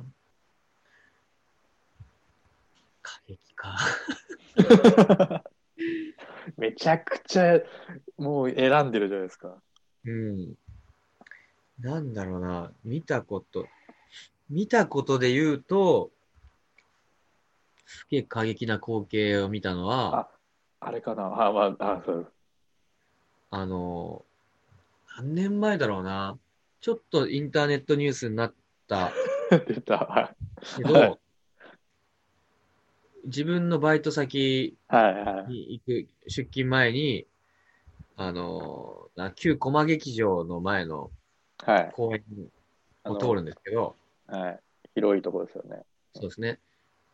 [3.02, 3.76] 過激か。
[6.56, 7.60] めちゃくちゃ、
[8.16, 9.60] もう選んでるじゃないですか。
[10.04, 10.54] うん。
[11.80, 13.66] なんだろうな、見たこと。
[14.48, 16.10] 見たことで言うと、
[17.84, 20.30] すげえ過激な光景を見たのは、
[20.80, 22.32] あれかなあ、まあ、あ、そう。
[23.50, 24.24] あの、
[25.16, 26.38] 何年前だろうな。
[26.80, 28.54] ちょっとインターネットニュースになっ
[28.86, 29.10] た
[29.66, 29.98] 出た。
[29.98, 30.34] は
[30.76, 31.20] けはいど、
[33.24, 35.50] 自分のバイト先いはい。
[35.50, 37.26] に行く出勤前に、
[38.16, 41.10] あの、な旧駒劇場の前の
[41.64, 41.90] はい。
[41.92, 42.24] 公園
[43.04, 44.60] を通るんですけど、はい。
[44.94, 45.82] 広いところですよね。
[46.14, 46.58] そうですね。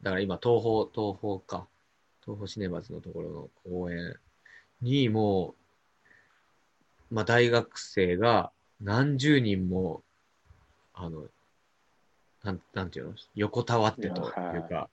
[0.02, 1.68] だから今、東宝、東宝か。
[2.20, 4.16] 東宝シネマズのところの公園
[4.80, 5.54] にも
[7.10, 10.02] う、まあ大学生が何十人も、
[10.94, 11.28] あの、
[12.42, 13.14] なん、なんていうの？
[13.34, 14.22] 横たわってと
[14.54, 14.88] いうか、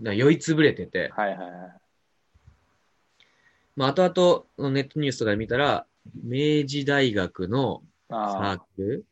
[0.00, 1.50] だから酔いつぶれてて、はいはいはい。
[3.76, 5.86] まあ後々のネットニュースとかで見たら、
[6.22, 8.20] 明治大学のサー
[8.52, 9.04] あクル。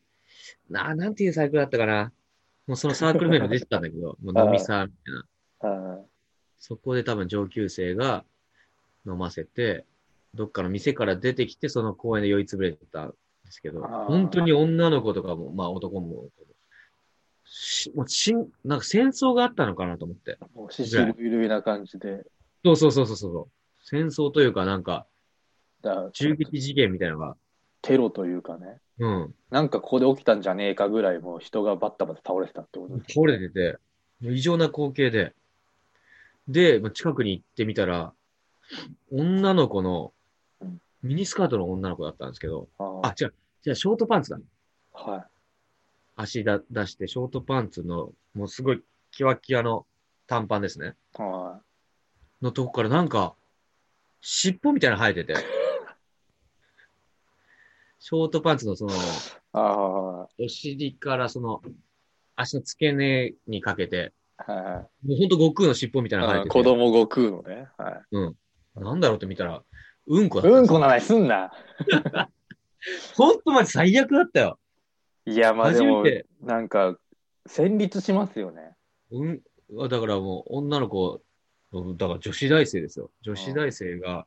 [0.71, 2.13] な、なんていうサークルだったかな。
[2.67, 4.93] もうそのサークル名も出てたんだけど、 もう飲みサーみ
[5.63, 6.05] たいな。
[6.59, 8.25] そこで多分上級生が
[9.07, 9.85] 飲ませて、
[10.35, 16.31] どっかの店から出てきて、その公園で酔いつぶれてたんですけど、本当に女の子とかも、まあ男も、
[17.45, 20.39] しもうしん、なんか戦争があったのかなと思って。
[20.55, 22.25] もう、ししるいるいな感じで。
[22.65, 23.49] そうそうそうそうそう。
[23.85, 25.07] 戦争というかなんか、
[25.83, 27.37] だ銃撃事件みたいなのが、
[27.83, 28.81] テロというかね。
[28.99, 33.79] うん、なんかここで起きたんじゃねえかぐらいもう人がバッタバタ倒れてたってことです倒れてて、
[34.23, 35.35] 異常な光景で、
[36.49, 38.13] で、まあ近くに行ってみたら、
[39.13, 40.13] 女の子の
[40.61, 44.39] うん、ミニスカートの女の子だったんですけど、ああ、違う、じゃあショートパンツだ。
[44.93, 45.27] は
[46.17, 49.87] 足だ出して、ショートパンツの、もうすごいキワキワの
[50.27, 50.95] 短パンですね。
[51.19, 51.23] い。
[51.23, 51.61] は
[52.43, 53.35] のとこからなんか、
[54.21, 55.35] 尻尾みたいなの生えてて。
[57.99, 61.63] ショートパンツのその、お尻からその、
[62.37, 64.13] 足の付け根にかけて、
[64.47, 65.09] いはい。
[65.09, 66.51] もうほんと悟空の尻尾みたいなの生えてて。
[66.51, 67.69] あ子供悟空のね。
[67.79, 68.03] は
[68.77, 69.63] なんだろうって見たら、
[70.07, 70.43] うんこい。
[70.43, 70.59] だった。
[70.59, 71.51] うんこの話すんな。
[73.17, 74.59] ほんとマジ最悪だったよ。
[75.27, 76.99] いや、まあでも初めて、なんか、
[77.47, 78.77] 戦慄しますよね。
[79.11, 79.41] うん、
[79.89, 81.21] だからもう女の子、
[81.73, 83.11] だから女子大生ですよ。
[83.23, 84.27] 女子大生が、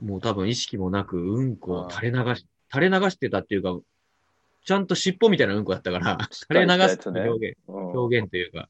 [0.00, 3.78] もう多分意識もなく、うんこを垂れ流し、垂れ流してたっていうか、
[4.64, 8.68] ちゃんと尻尾みたいなうんこだったから、 垂れ流すっていう表現、うん、表現というか、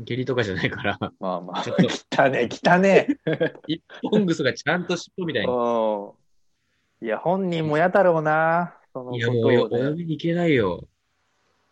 [0.00, 1.84] 下痢とかじゃないから、まあまあ、ちょっと
[2.22, 3.08] 汚ね、汚ね。
[3.66, 5.52] 一本ぐそがちゃんと尻尾みたいに。
[5.52, 7.06] うん。
[7.06, 8.76] いや、本人も嫌だろうな。
[8.92, 10.04] そのいや、もうお嫁ね。
[10.04, 10.86] に行けないよ。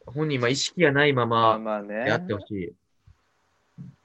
[0.06, 1.94] 本人、まあ、意識がないままあま、まあね。
[2.08, 2.72] やってほしい。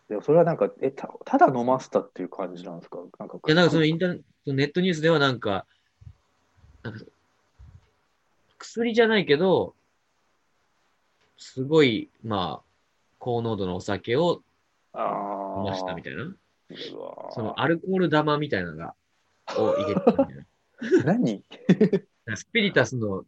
[0.10, 3.00] でもそれはなんか、え、たただ飲ませたっていう感じなんですか？
[3.18, 5.66] なんか、いや、なんかそのインターネネットニュースではなんか、
[6.84, 7.00] なんか、
[8.60, 9.74] 薬じゃないけど、
[11.38, 12.66] すごい、まあ、
[13.20, 14.42] 高濃度のお酒を。
[14.98, 16.34] 飲ましたみたいな。
[17.32, 18.96] そのアルコール玉みたいなのが、
[19.58, 20.46] を入れてたみたい
[21.06, 21.44] 何？
[21.70, 22.00] な。
[22.36, 23.24] スピリタスの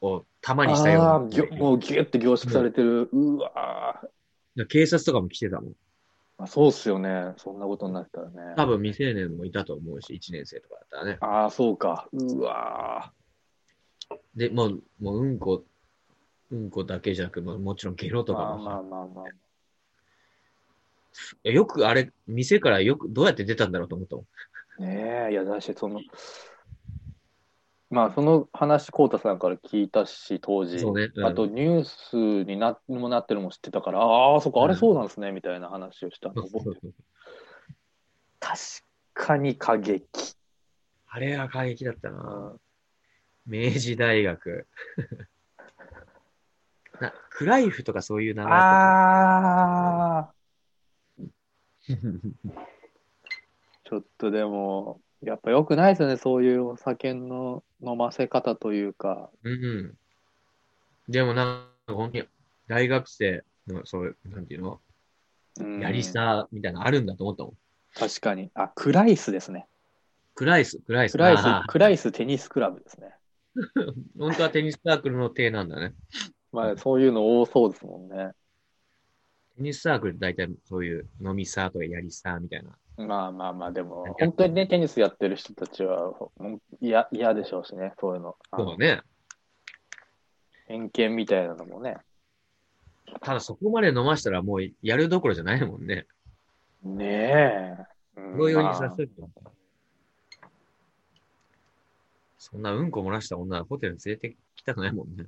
[0.00, 3.08] を玉にしたようなああもうギュッて凝縮されてる。
[3.12, 5.72] うわー警察とかも来てたもん。
[6.38, 7.32] あそうっすよね。
[7.36, 8.54] そんなことになったらね。
[8.56, 11.18] 多分未成年もいたと思うし、1年生とかだったらね。
[11.20, 12.08] ああ、そうか。
[12.12, 13.12] うわ
[14.36, 15.64] で、もう、もううんこ、
[16.50, 18.58] うんこだけじゃなく、もちろんゲローとかも。
[18.58, 19.24] まあまあまあま
[21.44, 21.48] あ。
[21.50, 24.24] よくあれ、店からよく、どうやって出たんだろうと思ったも
[24.78, 24.84] ん。
[24.84, 26.00] ねえ、いや、だし、その、
[27.90, 30.78] まあ、その話、こうたさんから聞いたし、当時。
[30.78, 31.10] そうね。
[31.14, 36.42] うんあと、ニュースになにもなってるのも知ってたから、ああ、そっか、あれそうなんですね、みたいな話をしたの
[38.40, 38.60] 確
[39.14, 40.04] かに過激。
[41.08, 42.18] あれは過激だったうな。
[42.20, 42.60] ん
[43.46, 44.66] 明治大学。
[47.00, 50.34] な、クライフとかそういう名前だっああ、
[51.88, 51.94] た。
[53.84, 59.30] ちょっとでも、やっぱ良くないですよね、そういうお酒の飲ませ方というか。
[59.42, 59.98] うんうん。
[61.08, 61.46] でもなん
[61.86, 62.24] か本当に、
[62.68, 64.80] 大学生の、そういう、なんていうの、
[65.60, 67.52] うんやりさみたいなのあるんだと思ったもん。
[67.94, 68.50] 確かに。
[68.54, 69.66] あ、クライスですね。
[70.36, 71.12] クライス、クライス。
[71.12, 73.12] クライスあ、クライステニスクラブですね。
[73.56, 75.94] ー 本当はテニスサークルの手なんだね。
[76.52, 78.30] まあ、そういうの多そうですもんね。
[79.56, 82.70] テニスサークルって大体そういう飲みサーとかやりサーみたいな。
[82.98, 86.12] まあまあまあ、でも、本当にね、テニスやってる人たちは、
[86.80, 88.36] 嫌嫌でしょうしね、そういうの。
[88.56, 89.02] そうね。
[90.66, 91.96] 偏見みたいなのもね。
[93.20, 96.06] ただそこまで飲ましたらもうやるどころじゃないもんね。
[96.82, 97.76] ねえ。
[98.16, 99.14] うん同様にまあさせといて。
[102.38, 105.26] そんなうんこ漏らした女はホテルに連れてきたくないもんね。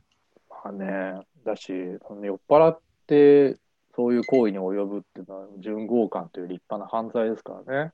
[0.48, 1.72] まあね、だし、
[2.06, 3.56] その酔っ払って、
[3.94, 7.92] そういう行為に及ぶっていうのは、純強姦という立派な犯罪ですからね。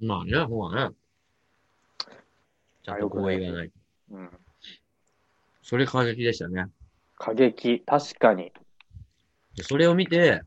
[0.00, 0.94] まあね、ほらね。
[2.82, 3.70] ちゃんと合意がない。
[4.10, 4.30] うん。
[5.62, 6.66] それ過激でしたね。
[7.16, 8.52] 過激、確かに。
[9.56, 10.42] でそれを見て、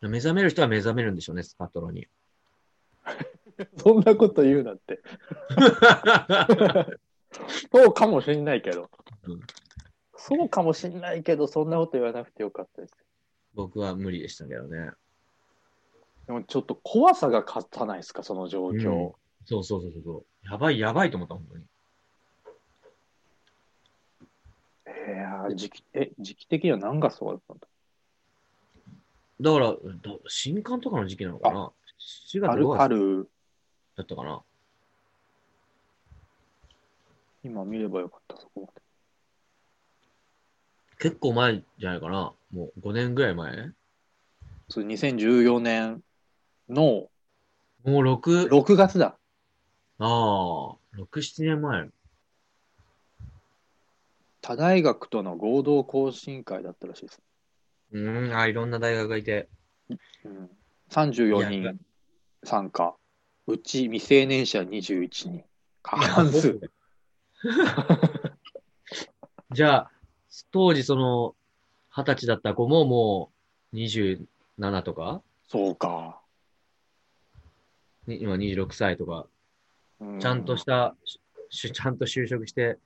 [0.00, 2.08] 目覚める人は目覚めるんでしょうね、スパトロに。
[3.76, 5.00] そんなこと言うなって。
[7.72, 8.90] そうかもしんないけど。
[9.24, 9.40] うん
[10.24, 12.94] そうかもしんないけど、そんなこと言わなくてよかったです。
[13.54, 14.90] 僕は無理でしたけどね。
[16.26, 19.14] でもちょっと怖さが勝たないですか、その状況。
[19.44, 20.24] そうそうそうそう。
[20.50, 21.64] やばいやばいと思った、本当に。
[24.84, 27.66] いやー時期、え、時期的には何がそうだったんだ？
[29.40, 29.76] だから、だ
[30.28, 31.72] 新刊とかの時期なのかな
[32.32, 33.28] ?4 月春、5月春、
[33.96, 34.42] だったかな
[37.42, 38.80] 今見ればよかった、そこまで。
[41.02, 43.72] 結構前じゃないかなもう5年ぐらい前
[44.68, 46.00] そう2014年
[46.68, 47.10] のも
[47.84, 49.18] う6、6月だ。
[49.98, 51.88] ああ、6、7年前。
[54.40, 57.20] 他大学との合同懇親会だったらしいです。
[57.90, 59.48] うーん、あ、いろんな大学がいて。
[60.24, 60.50] うん、
[60.90, 61.78] 34いや人
[62.44, 62.94] 参加。
[63.48, 65.44] うち未成年者21人。
[65.82, 66.60] 過半数。
[69.50, 69.90] じゃあ、
[70.50, 71.34] 当時その、
[71.94, 73.30] 二十歳だった子もも
[73.72, 75.22] う27とか？
[75.46, 76.20] そうか。
[78.06, 79.26] に今26歳とか、
[80.00, 80.96] うちゃんとした、
[81.50, 82.78] しちゃんと就職して、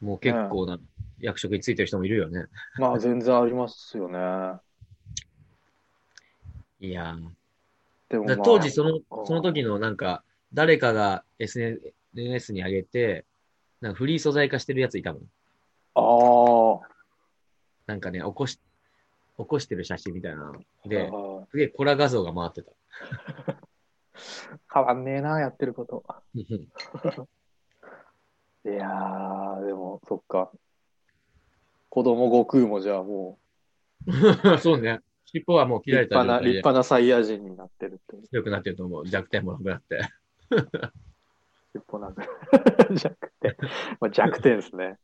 [0.00, 0.78] もう結構な
[1.20, 2.46] 役職についてる人もいるよね。
[2.78, 4.18] まあ全然ありますよね。
[6.78, 7.28] いやー
[8.10, 10.22] でも、まあ、だ当時そのその時のなんか、
[10.54, 13.24] 誰かが SNS に上げて、
[13.80, 15.22] なんかフリー素材化してるやついたもん。
[15.96, 16.88] ああ。
[17.86, 18.60] なんかね、起こし、
[19.38, 20.60] 起こしてる写真みたいなの。
[20.84, 22.70] で、あすげえコラ画像が回ってた。
[22.70, 23.56] ー
[24.72, 26.04] 変わんねえな、やってること。
[26.34, 26.44] い
[28.68, 30.50] やー、でも、そっか。
[31.88, 33.38] 子供悟空もじゃあも
[34.60, 35.00] そうね。
[35.24, 38.28] 尻尾はもうう、切られた状立派な、立派なサイヤ人になってるって。
[38.28, 39.08] 強くなってると思う。
[39.08, 40.00] 弱点もなくなって。
[41.72, 42.26] 尻尾なんか
[42.94, 43.56] 弱点。
[44.00, 44.98] まあ、弱点ですね。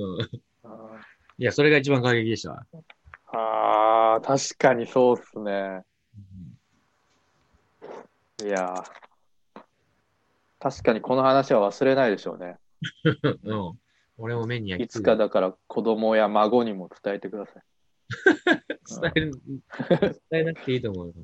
[0.00, 0.70] うん。
[0.70, 1.00] あ
[1.38, 2.66] いや、それが一番過激でした
[3.32, 5.84] あー、確かにそうっすね。
[8.44, 9.06] いやー
[10.58, 12.56] 確かにこの話は忘れないでしょうね。
[13.44, 13.78] うん。
[14.18, 17.62] 俺も目に焼いつき付けかだから子供や孫にも伝えてください。
[19.02, 19.32] 伝える、
[20.30, 21.14] 伝えなくていいと思うよ。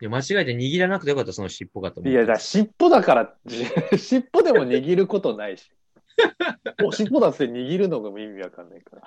[0.00, 2.18] いや、間違えて握らなくてよかった、その尻尾かと思った。
[2.18, 3.36] いや、だ尻尾だから、
[3.98, 5.72] 尻尾でも握ることないし。
[6.84, 9.02] お尻尾だって握るのが意味わかんないから。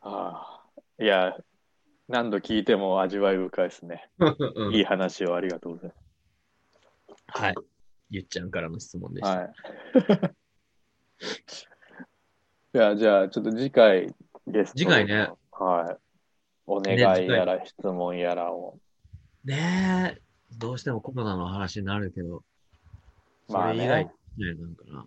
[0.00, 0.62] あ
[1.00, 1.36] あいや、
[2.08, 4.08] 何度聞いても味わい深いですね。
[4.18, 5.92] うんいい話をありがとうござい
[7.26, 7.54] はい。
[8.10, 9.52] ゆっちゃんからの質問でしま
[9.94, 10.06] す。
[10.08, 10.24] た。
[10.24, 10.34] はい。
[12.74, 14.14] いや、じゃあ、ちょっと次回
[14.46, 15.30] ゲストの次回ね。
[15.52, 16.08] はい。
[16.66, 18.78] お願いやら質問やらを。
[19.44, 20.22] ねえ、
[20.56, 22.42] どうしてもコロナの話になるけど、
[23.48, 25.06] そまあねれ以外、ね、なんかな、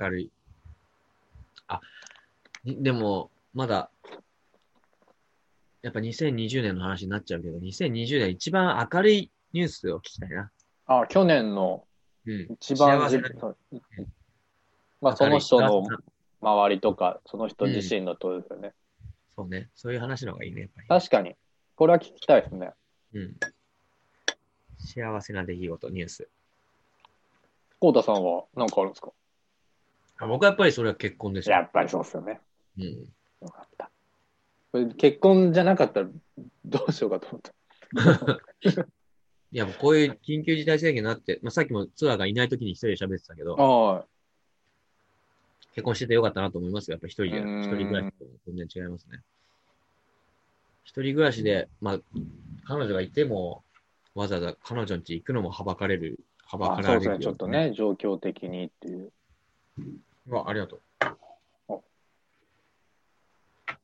[0.00, 0.30] 明るい。
[1.68, 1.80] あ、
[2.64, 3.90] にでも、まだ、
[5.82, 10.50] やっぱ2020年の話になっちゃうけど、2020年一番明るいニュースを聞きたいな。
[10.86, 11.84] あ、去年の
[12.26, 12.48] うん。
[12.54, 13.56] 一番う
[15.00, 15.86] まあ、その人の
[16.40, 18.72] 周りとか、その人自身のとですよね。
[19.36, 19.70] そうね。
[19.74, 20.70] そういう話の方がいいね。
[20.88, 21.34] 確かに。
[21.76, 22.72] これは聞きたいですね。
[23.14, 23.36] うん。
[24.78, 26.28] 幸せな出来事、ニュース。
[27.80, 29.12] コウタさんは何かあるんですか？
[30.18, 31.56] あ僕はやっぱりそれは結婚ですよ。
[31.56, 32.40] やっぱりそうですよね。
[32.78, 32.84] うん。
[33.42, 33.90] よかった。
[34.72, 36.08] これ結婚じゃなかったら
[36.64, 37.52] どうしようかと思った。
[39.52, 44.06] いや、もうこういう緊急事態宣言になって、まあ、さっきもツアーがいない時に一人で喋ってたけど、
[45.74, 46.94] 結婚しててよかったなと思いますよ。
[46.94, 49.20] やっぱ一人で、うん一人暮らしと全然違いますね。
[50.84, 52.00] 一人暮らしで、まあ、
[52.66, 53.62] 彼女がいても、
[54.16, 57.24] わざわざ彼女ん家行くのもはばかれる、はばあかられるよそうですね。
[57.24, 57.48] ちょっと。
[57.48, 59.12] ね、状況的にっていう。
[60.28, 60.80] うわ、ありがとう。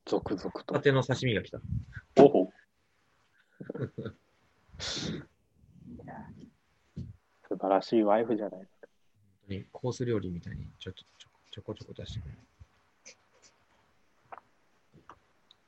[0.06, 0.52] 続々と。
[0.58, 1.60] ホタテの刺身が来た。
[2.18, 2.50] おほ。
[4.78, 5.22] 素
[7.58, 8.86] 晴らしいワイフじゃないですか。
[8.86, 8.92] 本
[9.48, 12.38] 当にコース料理みたいにちょっとちょちょこちょこ出してくれる。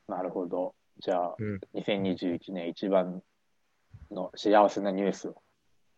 [0.07, 0.73] なるほど。
[0.97, 3.21] じゃあ、うん2021年一番
[4.11, 5.35] の幸せなニュースを。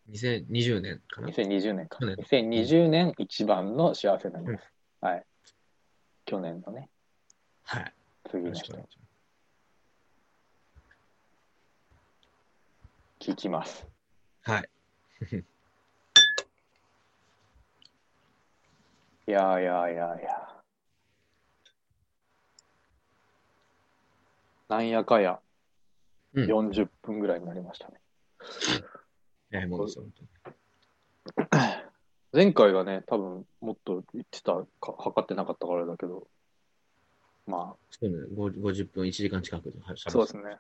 [0.10, 2.00] 2020年かな？2020年か。
[2.00, 4.74] 去年2020年一番の幸せなニュース。
[5.02, 5.26] はい。
[6.26, 6.90] 去年のね、
[7.64, 7.94] はい。
[8.30, 8.74] 次の人
[13.20, 13.50] 聞き。
[13.50, 13.86] ます。
[14.44, 14.70] はい。
[19.28, 20.58] いやいやいやいや。
[24.70, 25.40] なんやかや、
[26.34, 27.94] うん40分ぐらいになりましたね。
[29.52, 29.88] えー、もう。
[32.34, 36.28] 前回がね、多分もっと言ってたか、測ってなかったからだけど、
[37.48, 40.58] まそうね、ご50分、1時間近くであ、喋そうですね。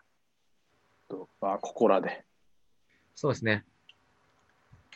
[1.10, 2.24] とまあ、ここらで。
[3.16, 3.66] そうですね。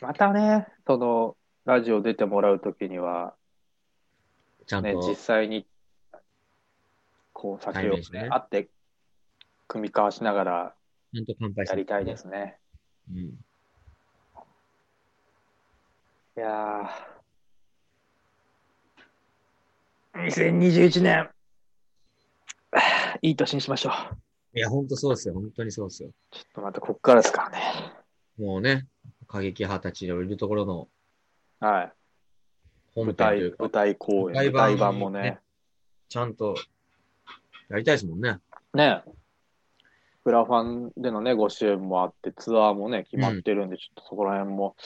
[0.00, 3.34] またね、その、ラジオ出てもらうときには、
[4.60, 5.66] ね、ちゃんと、実際に、
[7.32, 8.68] こう、酒を、ね会って、
[9.68, 10.74] 組み交わしながら
[11.14, 12.58] ちゃんと乾杯してやりたいですね。
[13.10, 13.18] うん。
[13.18, 13.34] い
[16.36, 21.30] やー、2021年、
[23.20, 24.58] いい年にしましょう。
[24.58, 25.34] いや、本当そうですよ。
[25.34, 26.10] 本当にそうですよ。
[26.30, 27.60] ちょっとまたこっからですからね。
[28.38, 28.86] もうね、
[29.26, 30.88] 過激派たちのいるところの
[31.60, 31.92] はい。
[32.94, 35.40] 本舞台、編というか舞、台公演、舞舞台版もねね。
[36.08, 36.54] ちゃんと
[37.68, 38.38] やりたいですもんね。
[38.74, 39.02] ね
[40.24, 44.76] クラファンでのね、ご支援もあって、ツアーもね、決まってるんで、ちょっとそこら辺も、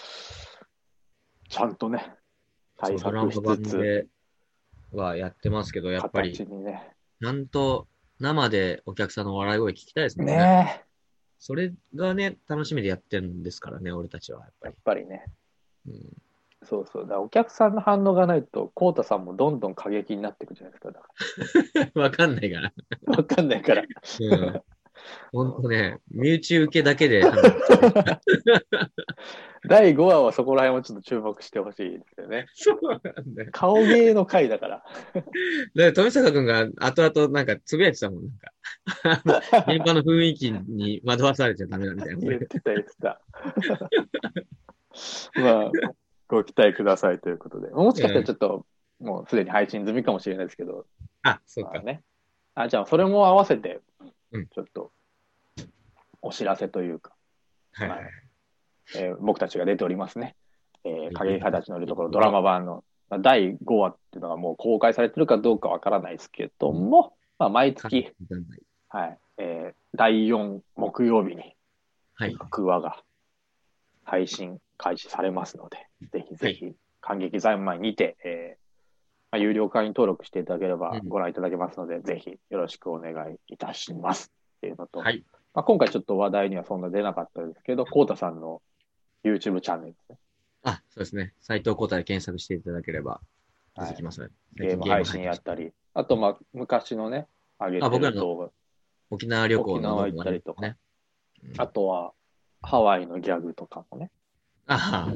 [1.48, 2.14] ちゃんとね、
[2.78, 4.06] 対策版しつつ、で
[4.92, 6.94] はやってますけど、やっぱり、ね。
[7.20, 7.86] ちゃんと
[8.18, 10.36] 生でお客さんの笑い声聞きたいですもんね。
[10.36, 10.84] ね
[11.38, 14.80] それがね、楽しみでやってるんですからね、俺たちは、やっぱやっり。
[14.84, 15.24] ぱりね。
[15.86, 15.94] うん、
[16.64, 17.06] そうそう。
[17.06, 20.92] だお客さんの反応がないと、コウタさんもどんどん過激になっていくじゃないですか。
[20.92, 21.10] だか
[22.00, 22.72] わかんないから。
[23.02, 23.82] ら わかんないから。
[23.82, 24.62] うん。
[25.32, 27.22] ほんとね、身内受けだけで、
[29.68, 32.46] 第5話はそこら辺もちょっと注目してほしいですよね。
[32.54, 33.50] そうなんだよ。
[33.52, 34.84] 顔芸の回だから。
[35.74, 38.52] で、富坂くんが後々なんかつぶやいてたもん、なんか。
[39.72, 42.20] 現場の雰囲気に惑わされちゃダメだみたいな。
[42.20, 43.20] 言ってた言ってた。
[45.34, 45.70] まあ、
[46.28, 47.70] ご期待くださいということで。
[47.70, 48.66] もしかしたらちょっと、
[49.00, 50.86] もうすでに配信済みかもしれないですけど、
[51.22, 51.72] あ、そうか。
[51.74, 52.02] まあね。
[52.54, 53.80] あ、じゃあそれも合わせて
[54.32, 54.92] うん、ちょっと、
[56.26, 57.12] お知らせというか、
[57.72, 58.00] はいはい。
[58.96, 60.36] えー僕たちが出ておりますね。
[60.84, 68.12] えー、い影派たちのいるところ、ドラマ版の、まあ第5話っていうのがもう公開されてるかどうかわからないですけども、まあ、毎月、
[68.88, 71.56] はい、えー第4木曜日に
[72.18, 72.34] はい。
[72.34, 73.02] 各話が
[74.04, 78.58] 配信開始されますので、ぜひぜひ、感激三昧にて、えー
[79.32, 84.32] まあ、有料会員登録していただければうんご覧いただけますので、ぜひよろしくお願いいたします。
[84.58, 85.24] っていうのと、はい。
[85.56, 88.60] まあ、今回ちょっと話題にはそんな出なかったですけど、コウタさんの
[89.24, 90.18] YouTube チャンネルですね。
[90.64, 91.32] あ、そうですね。
[91.40, 93.22] 斎藤幸太で検索していただければ
[93.74, 94.28] 出てきますね。
[94.54, 97.26] ゲーム配信やったり、あと、まあ、昔のね、
[97.58, 98.50] 上げてあ僕らのる動画、
[99.08, 100.76] 沖縄旅行の沖縄行ったりとかね。
[101.42, 102.12] うんあとは、
[102.60, 104.10] ハワイのギャグとかもね、
[104.66, 105.08] あ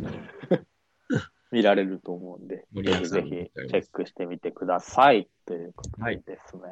[1.50, 5.28] 見られると思うんで、ぜひぜひチェックしてみてください。
[5.44, 6.62] ということはいでですね。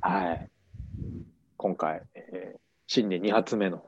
[0.00, 0.50] はい。
[1.56, 3.84] 今回、えー新年2発目の、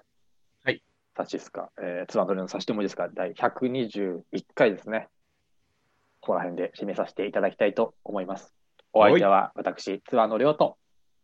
[0.64, 0.82] はい。
[1.16, 4.22] サチスカ、えー、ツアーの差しでもいいですか、第121
[4.54, 5.08] 回ですね。
[6.20, 8.54] ここら辺で締めさせていただきたいと思います。
[8.92, 10.76] お相手は私、ツアーのりょうと、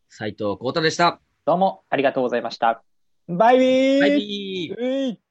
[0.09, 1.21] 斎藤幸太でした。
[1.45, 2.83] どうもありがとうございました。
[3.27, 5.24] バイビーバイビー